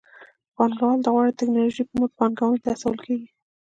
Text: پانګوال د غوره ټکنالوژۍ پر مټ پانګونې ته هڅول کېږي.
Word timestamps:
پانګوال 0.55 0.99
د 1.03 1.07
غوره 1.13 1.31
ټکنالوژۍ 1.39 1.83
پر 1.89 1.95
مټ 1.99 2.11
پانګونې 2.19 2.59
ته 2.63 2.69
هڅول 2.71 2.97
کېږي. 3.05 3.27